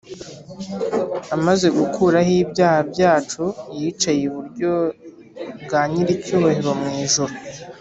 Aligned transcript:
Amaze 1.35 1.67
gukuraho 1.77 2.31
ibyaha 2.43 2.79
byacu 2.91 3.43
yicaye 3.79 4.21
iburyo 4.29 4.71
bwa 5.63 5.81
nyir 5.89 6.07
icyubahiro 6.15 6.71
mu 6.81 6.89
ijuru 7.05 7.33